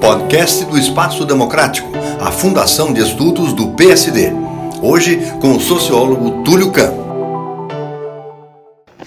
[0.00, 4.32] Podcast do Espaço Democrático, a Fundação de Estudos do PSD.
[4.82, 7.06] Hoje com o sociólogo Túlio Campos.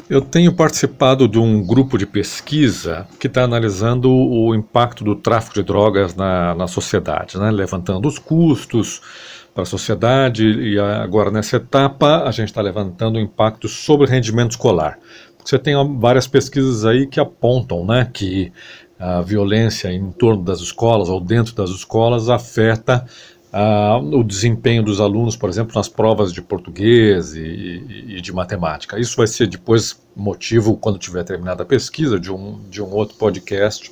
[0.07, 5.55] Eu tenho participado de um grupo de pesquisa que está analisando o impacto do tráfico
[5.55, 7.49] de drogas na, na sociedade, né?
[7.49, 9.01] levantando os custos
[9.53, 14.09] para a sociedade e agora nessa etapa a gente está levantando o impacto sobre o
[14.09, 14.99] rendimento escolar.
[15.43, 18.51] Você tem várias pesquisas aí que apontam né, que
[19.01, 23.05] a violência em torno das escolas ou dentro das escolas afeta
[24.13, 28.97] o desempenho dos alunos, por exemplo, nas provas de português e, e, de matemática.
[28.97, 33.17] Isso vai ser depois motivo, quando tiver terminada a pesquisa, de um, de um outro
[33.17, 33.91] podcast.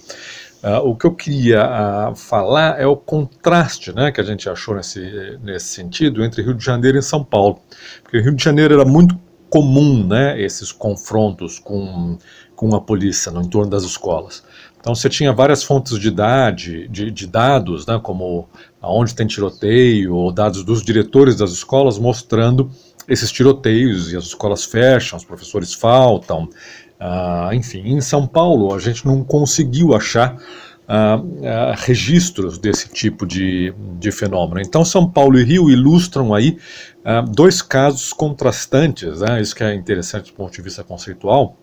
[0.63, 1.65] Uh, o que eu queria
[2.11, 6.53] uh, falar é o contraste né, que a gente achou nesse, nesse sentido entre Rio
[6.53, 7.59] de Janeiro e São Paulo.
[8.03, 9.17] Porque Rio de Janeiro era muito
[9.49, 12.17] comum né, esses confrontos com,
[12.55, 14.43] com a polícia no entorno das escolas.
[14.79, 18.47] Então você tinha várias fontes de, idade, de, de dados, né, como
[18.81, 22.71] aonde tem tiroteio, ou dados dos diretores das escolas mostrando
[23.07, 26.47] esses tiroteios, e as escolas fecham, os professores faltam.
[26.99, 30.37] Uh, enfim, em São Paulo a gente não conseguiu achar
[31.77, 34.59] registros desse tipo de, de fenômeno.
[34.61, 36.57] Então São Paulo e Rio ilustram aí
[37.31, 41.55] dois casos contrastantes, né, isso que é interessante do ponto de vista conceitual,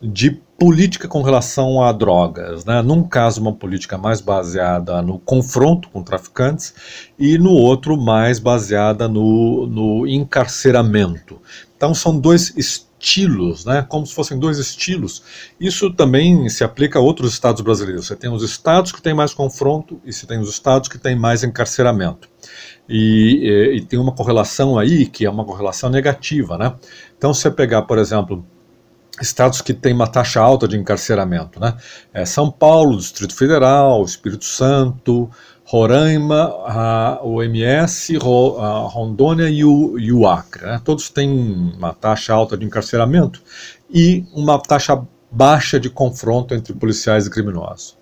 [0.00, 2.66] de política com relação a drogas.
[2.66, 2.82] Né?
[2.82, 6.74] Num caso, uma política mais baseada no confronto com traficantes
[7.18, 11.40] e no outro, mais baseada no, no encarceramento.
[11.74, 12.52] Então, são dois
[13.00, 13.84] estilos, né?
[13.88, 15.22] como se fossem dois estilos.
[15.58, 18.06] Isso também se aplica a outros estados brasileiros.
[18.06, 21.16] Você tem os estados que têm mais confronto e você tem os estados que têm
[21.16, 22.28] mais encarceramento.
[22.88, 26.58] E, e, e tem uma correlação aí que é uma correlação negativa.
[26.58, 26.74] Né?
[27.16, 28.44] Então, se você pegar, por exemplo,
[29.20, 31.76] estados que têm uma taxa alta de encarceramento, né?
[32.12, 35.28] É São Paulo, Distrito Federal, Espírito Santo,
[35.70, 40.66] Roraima, a, o MS, Ro, a Rondônia e o, e o Acre.
[40.66, 40.80] Né?
[40.82, 43.40] Todos têm uma taxa alta de encarceramento
[43.88, 47.96] e uma taxa baixa de confronto entre policiais e criminosos.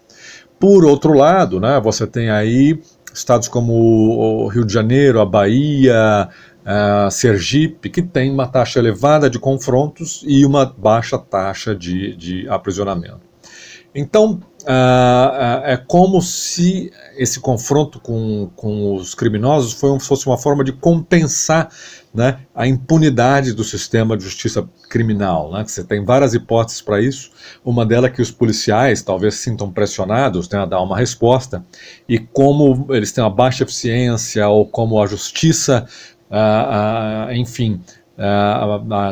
[0.58, 2.80] Por outro lado, né, você tem aí
[3.12, 6.26] estados como o Rio de Janeiro, a Bahia,
[6.62, 12.48] uh, Sergipe, que tem uma taxa elevada de confrontos e uma baixa taxa de, de
[12.48, 13.20] aprisionamento.
[13.94, 20.38] Então, uh, uh, é como se esse confronto com, com os criminosos foi, fosse uma
[20.38, 21.68] forma de compensar
[22.14, 25.52] né, a impunidade do sistema de justiça criminal.
[25.52, 27.30] Né, você tem várias hipóteses para isso.
[27.64, 31.64] Uma delas é que os policiais talvez se sintam pressionados né, a dar uma resposta,
[32.08, 35.86] e como eles têm uma baixa eficiência, ou como a justiça
[36.30, 37.80] uh, enfim,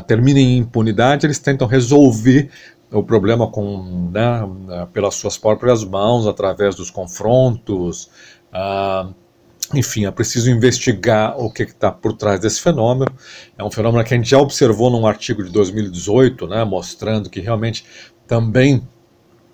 [0.07, 2.51] termina em impunidade, eles tentam resolver
[2.91, 4.49] o problema com, né,
[4.93, 8.11] pelas suas próprias mãos, através dos confrontos.
[9.75, 13.11] enfim, é preciso investigar o que está por trás desse fenômeno.
[13.59, 17.41] É um fenômeno que a gente já observou num artigo de 2018, né, mostrando que
[17.41, 17.85] realmente
[18.27, 18.83] também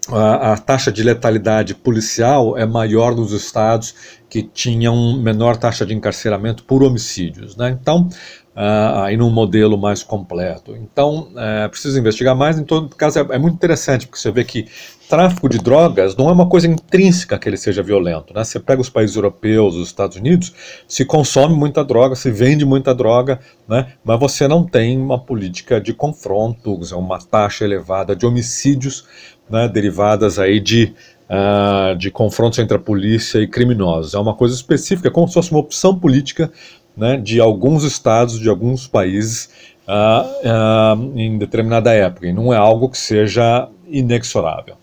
[0.09, 3.95] a, a, taxa de letalidade policial é maior nos estados
[4.29, 7.57] que tinham menor taxa de encarceramento por homicídios.
[7.57, 7.77] Né?
[7.81, 8.09] Então,
[8.57, 10.77] uh, aí num modelo mais completo.
[10.77, 12.59] Então, é preciso investigar mais.
[12.59, 14.67] Em todo caso, é, é, muito interessante, porque você vê que
[15.09, 18.33] tráfico de drogas não é uma coisa intrínseca que ele seja violento.
[18.33, 18.43] Né?
[18.45, 20.55] Você pega os países europeus, os Estados Unidos,
[20.89, 23.93] se consome muita droga, se vende muita droga, né?
[24.03, 29.05] mas você não tem uma política de confronto, uma taxa elevada de homicídios
[29.51, 30.95] né, derivadas aí de,
[31.29, 34.15] uh, de confrontos entre a polícia e criminosos.
[34.15, 36.51] É uma coisa específica, como se fosse uma opção política
[36.97, 39.49] né, de alguns estados, de alguns países
[39.89, 44.75] uh, uh, em determinada época, e não é algo que seja inexorável.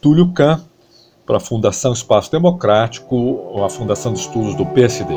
[0.00, 0.60] Túlio Kahn,
[1.26, 5.14] para a Fundação Espaço Democrático, a Fundação de Estudos do PSD.